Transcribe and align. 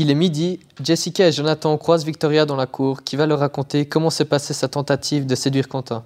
Il 0.00 0.12
est 0.12 0.14
midi, 0.14 0.60
Jessica 0.80 1.26
et 1.26 1.32
Jonathan 1.32 1.76
croisent 1.76 2.06
Victoria 2.06 2.46
dans 2.46 2.54
la 2.54 2.66
cour 2.66 3.02
qui 3.02 3.16
va 3.16 3.26
leur 3.26 3.40
raconter 3.40 3.84
comment 3.84 4.10
s'est 4.10 4.26
passée 4.26 4.54
sa 4.54 4.68
tentative 4.68 5.26
de 5.26 5.34
séduire 5.34 5.66
Quentin. 5.66 6.04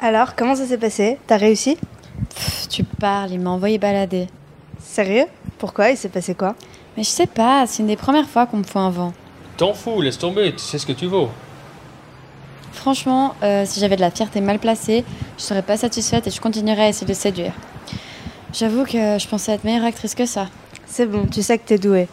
Alors, 0.00 0.34
comment 0.34 0.54
ça 0.54 0.64
s'est 0.64 0.78
passé? 0.78 1.18
T'as 1.26 1.36
réussi? 1.36 1.76
Pff, 2.34 2.68
tu 2.70 2.84
parles, 2.84 3.32
il 3.32 3.40
m'a 3.40 3.50
envoyé 3.50 3.76
balader. 3.76 4.28
Sérieux? 4.80 5.26
Pourquoi? 5.58 5.90
Il 5.90 5.98
s'est 5.98 6.08
passé 6.08 6.34
quoi? 6.34 6.54
Mais 6.96 7.02
je 7.02 7.10
sais 7.10 7.26
pas, 7.26 7.66
c'est 7.66 7.82
une 7.82 7.88
des 7.88 7.96
premières 7.96 8.30
fois 8.30 8.46
qu'on 8.46 8.56
me 8.56 8.64
fout 8.64 8.76
un 8.76 8.88
vent. 8.88 9.12
T'en 9.58 9.74
fous, 9.74 10.00
laisse 10.00 10.16
tomber, 10.16 10.52
tu 10.52 10.60
sais 10.60 10.78
ce 10.78 10.86
que 10.86 10.92
tu 10.92 11.04
vaux. 11.04 11.28
Franchement, 12.72 13.34
euh, 13.42 13.64
si 13.66 13.78
j'avais 13.78 13.96
de 13.96 14.00
la 14.00 14.10
fierté 14.10 14.40
mal 14.40 14.58
placée, 14.58 15.04
je 15.36 15.42
serais 15.42 15.60
pas 15.60 15.76
satisfaite 15.76 16.26
et 16.26 16.30
je 16.30 16.40
continuerais 16.40 16.84
à 16.84 16.88
essayer 16.88 17.06
de 17.06 17.12
séduire. 17.12 17.52
J'avoue 18.58 18.84
que 18.84 19.18
je 19.18 19.28
pensais 19.28 19.52
être 19.52 19.64
meilleure 19.64 19.84
actrice 19.84 20.14
que 20.14 20.24
ça. 20.24 20.48
C'est 20.86 21.04
bon, 21.04 21.26
tu 21.26 21.42
sais 21.42 21.58
que 21.58 21.66
t'es 21.66 21.76
douée. 21.76 22.08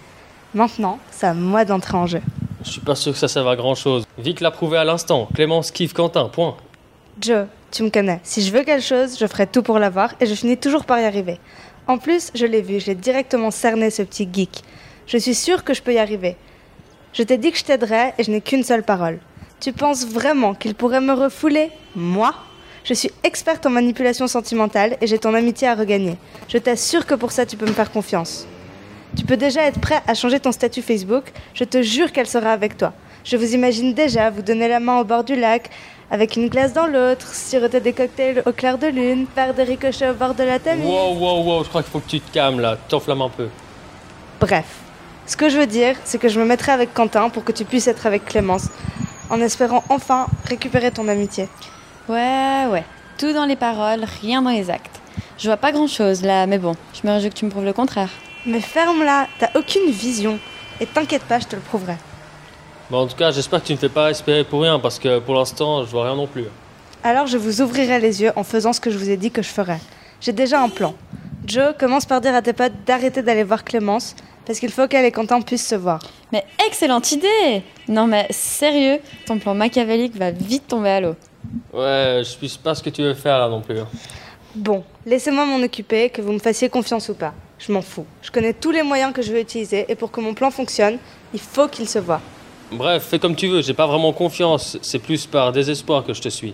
Maintenant, 0.53 0.99
c'est 1.09 1.27
à 1.27 1.33
moi 1.33 1.63
d'entrer 1.63 1.95
en 1.95 2.05
jeu. 2.05 2.21
Je 2.65 2.69
suis 2.69 2.81
pas 2.81 2.95
sûr 2.95 3.13
que 3.13 3.17
ça 3.17 3.29
serve 3.29 3.47
à 3.47 3.55
grand 3.55 3.75
chose. 3.75 4.03
Vic 4.17 4.41
l'a 4.41 4.51
prouvé 4.51 4.77
à 4.77 4.83
l'instant, 4.83 5.29
Clémence 5.33 5.71
kiffe 5.71 5.93
Quentin, 5.93 6.25
point. 6.25 6.57
Joe, 7.21 7.45
tu 7.71 7.83
me 7.83 7.89
connais. 7.89 8.19
Si 8.23 8.41
je 8.41 8.51
veux 8.51 8.63
quelque 8.63 8.83
chose, 8.83 9.17
je 9.17 9.25
ferai 9.25 9.47
tout 9.47 9.63
pour 9.63 9.79
l'avoir 9.79 10.15
et 10.19 10.25
je 10.25 10.35
finis 10.35 10.57
toujours 10.57 10.83
par 10.83 10.99
y 10.99 11.05
arriver. 11.05 11.39
En 11.87 11.97
plus, 11.97 12.29
je 12.35 12.45
l'ai 12.45 12.61
vu, 12.61 12.81
je 12.81 12.87
l'ai 12.87 12.95
directement 12.95 13.49
cerné 13.49 13.89
ce 13.89 14.01
petit 14.01 14.27
geek. 14.29 14.63
Je 15.07 15.17
suis 15.17 15.35
sûre 15.35 15.63
que 15.63 15.73
je 15.73 15.81
peux 15.81 15.93
y 15.93 15.97
arriver. 15.97 16.35
Je 17.13 17.23
t'ai 17.23 17.37
dit 17.37 17.53
que 17.53 17.57
je 17.57 17.63
t'aiderais 17.63 18.15
et 18.17 18.23
je 18.25 18.31
n'ai 18.31 18.41
qu'une 18.41 18.63
seule 18.63 18.83
parole. 18.83 19.19
Tu 19.61 19.71
penses 19.71 20.05
vraiment 20.05 20.55
qu'il 20.55 20.75
pourrait 20.75 20.99
me 20.99 21.13
refouler? 21.13 21.71
Moi? 21.95 22.33
Je 22.83 22.93
suis 22.93 23.11
experte 23.23 23.65
en 23.65 23.69
manipulation 23.69 24.27
sentimentale 24.27 24.97
et 24.99 25.07
j'ai 25.07 25.17
ton 25.17 25.33
amitié 25.33 25.69
à 25.69 25.75
regagner. 25.75 26.17
Je 26.49 26.57
t'assure 26.57 27.05
que 27.05 27.15
pour 27.15 27.31
ça, 27.31 27.45
tu 27.45 27.55
peux 27.55 27.65
me 27.65 27.71
faire 27.71 27.91
confiance. 27.91 28.45
Tu 29.15 29.23
peux 29.23 29.37
déjà 29.37 29.61
être 29.61 29.79
prêt 29.79 30.01
à 30.05 30.13
changer 30.13 30.41
ton 30.41 30.51
statut 30.51 30.81
Facebook. 30.81 31.23
Je 31.53 31.63
te 31.63 31.81
jure 31.81 32.11
qu'elle 32.11 32.27
sera 32.27 32.51
avec 32.51 32.77
toi. 32.77 32.91
Je 33.23 33.37
vous 33.37 33.53
imagine 33.53 33.93
déjà 33.93 34.29
vous 34.29 34.41
donner 34.41 34.67
la 34.67 34.81
main 34.81 34.99
au 34.99 35.05
bord 35.05 35.23
du 35.23 35.35
lac, 35.35 35.69
avec 36.11 36.35
une 36.35 36.49
glace 36.49 36.73
dans 36.73 36.87
l'autre, 36.87 37.33
siroter 37.33 37.79
des 37.79 37.93
cocktails 37.93 38.43
au 38.45 38.51
clair 38.51 38.77
de 38.77 38.87
lune, 38.87 39.27
faire 39.33 39.53
des 39.53 39.63
ricochets 39.63 40.09
au 40.09 40.13
bord 40.13 40.35
de 40.35 40.43
la 40.43 40.59
Tamise. 40.59 40.85
Wow, 40.85 41.15
wow, 41.15 41.43
wow, 41.43 41.63
je 41.63 41.69
crois 41.69 41.83
qu'il 41.83 41.91
faut 41.91 41.99
que 41.99 42.09
tu 42.09 42.19
te 42.19 42.33
calmes 42.33 42.59
là, 42.59 42.77
t'enflammes 42.89 43.21
un 43.21 43.29
peu. 43.29 43.47
Bref, 44.41 44.65
ce 45.25 45.37
que 45.37 45.47
je 45.47 45.57
veux 45.57 45.67
dire, 45.67 45.95
c'est 46.03 46.17
que 46.17 46.27
je 46.27 46.37
me 46.37 46.45
mettrai 46.45 46.73
avec 46.73 46.93
Quentin 46.93 47.29
pour 47.29 47.45
que 47.45 47.53
tu 47.53 47.63
puisses 47.63 47.87
être 47.87 48.05
avec 48.07 48.25
Clémence, 48.25 48.67
en 49.29 49.39
espérant 49.39 49.85
enfin 49.87 50.27
récupérer 50.49 50.91
ton 50.91 51.07
amitié. 51.07 51.47
Ouais, 52.09 52.65
ouais. 52.69 52.83
Tout 53.17 53.33
dans 53.33 53.45
les 53.45 53.55
paroles, 53.55 54.05
rien 54.21 54.41
dans 54.41 54.49
les 54.49 54.69
actes. 54.69 54.99
Je 55.37 55.47
vois 55.47 55.57
pas 55.57 55.71
grand 55.71 55.87
chose 55.87 56.21
là, 56.21 56.45
mais 56.47 56.57
bon, 56.57 56.75
je 56.93 57.07
me 57.07 57.13
réjouis 57.13 57.29
que 57.29 57.35
tu 57.35 57.45
me 57.45 57.49
prouves 57.49 57.65
le 57.65 57.73
contraire. 57.73 58.09
Mais 58.45 58.59
ferme-la, 58.59 59.27
t'as 59.39 59.51
aucune 59.55 59.89
vision. 59.89 60.37
Et 60.81 60.85
t'inquiète 60.85 61.23
pas, 61.23 61.39
je 61.39 61.45
te 61.45 61.55
le 61.55 61.61
prouverai. 61.61 61.95
Bon, 62.89 62.99
en 62.99 63.07
tout 63.07 63.15
cas, 63.15 63.31
j'espère 63.31 63.61
que 63.61 63.67
tu 63.67 63.73
ne 63.73 63.77
fais 63.77 63.89
pas 63.89 64.09
espérer 64.09 64.43
pour 64.43 64.61
rien 64.61 64.79
parce 64.79 64.99
que 64.99 65.19
pour 65.19 65.35
l'instant, 65.35 65.85
je 65.85 65.89
vois 65.89 66.05
rien 66.05 66.15
non 66.15 66.27
plus. 66.27 66.45
Alors 67.03 67.27
je 67.27 67.37
vous 67.37 67.61
ouvrirai 67.61 67.99
les 67.99 68.21
yeux 68.21 68.31
en 68.35 68.43
faisant 68.43 68.73
ce 68.73 68.79
que 68.79 68.89
je 68.89 68.97
vous 68.97 69.09
ai 69.09 69.17
dit 69.17 69.31
que 69.31 69.41
je 69.41 69.49
ferais. 69.49 69.79
J'ai 70.21 70.31
déjà 70.31 70.61
un 70.61 70.69
plan. 70.69 70.93
Joe, 71.45 71.73
commence 71.77 72.05
par 72.05 72.21
dire 72.21 72.35
à 72.35 72.41
tes 72.41 72.53
potes 72.53 72.73
d'arrêter 72.85 73.21
d'aller 73.21 73.43
voir 73.43 73.65
Clémence, 73.65 74.15
parce 74.45 74.59
qu'il 74.59 74.71
faut 74.71 74.87
qu'elle 74.87 75.03
et 75.03 75.11
Quentin 75.11 75.41
puissent 75.41 75.67
se 75.67 75.75
voir. 75.75 75.99
Mais 76.31 76.45
excellente 76.65 77.11
idée 77.11 77.63
Non 77.89 78.07
mais 78.07 78.27
sérieux, 78.29 78.99
ton 79.25 79.37
plan 79.37 79.53
machiavélique 79.53 80.15
va 80.15 80.31
vite 80.31 80.67
tomber 80.67 80.89
à 80.89 81.01
l'eau. 81.01 81.15
Ouais, 81.73 82.19
je 82.19 82.23
suis 82.23 82.57
pas 82.57 82.75
ce 82.75 82.83
que 82.83 82.89
tu 82.89 83.01
veux 83.01 83.13
faire 83.13 83.39
là 83.39 83.47
non 83.47 83.61
plus. 83.61 83.79
Bon, 84.55 84.83
laissez-moi 85.05 85.45
m'en 85.45 85.63
occuper, 85.63 86.09
que 86.09 86.21
vous 86.21 86.31
me 86.31 86.39
fassiez 86.39 86.69
confiance 86.69 87.09
ou 87.09 87.15
pas. 87.15 87.33
Je 87.57 87.71
m'en 87.71 87.81
fous. 87.81 88.05
Je 88.21 88.29
connais 88.29 88.53
tous 88.53 88.71
les 88.71 88.83
moyens 88.83 89.13
que 89.13 89.21
je 89.21 89.31
veux 89.31 89.39
utiliser, 89.39 89.85
et 89.89 89.95
pour 89.95 90.11
que 90.11 90.21
mon 90.21 90.33
plan 90.33 90.51
fonctionne, 90.51 90.97
il 91.33 91.39
faut 91.39 91.67
qu'il 91.67 91.87
se 91.87 91.99
voit. 91.99 92.21
Bref, 92.71 93.03
fais 93.03 93.19
comme 93.19 93.35
tu 93.35 93.47
veux, 93.47 93.61
j'ai 93.61 93.73
pas 93.73 93.87
vraiment 93.87 94.13
confiance, 94.13 94.77
c'est 94.81 94.99
plus 94.99 95.25
par 95.25 95.51
désespoir 95.51 96.03
que 96.03 96.13
je 96.13 96.21
te 96.21 96.29
suis. 96.29 96.53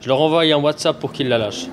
Je 0.00 0.08
leur 0.08 0.20
envoie 0.20 0.42
un 0.42 0.56
WhatsApp 0.56 0.98
pour 0.98 1.12
qu'ils 1.12 1.28
la 1.28 1.38
lâchent. 1.38 1.66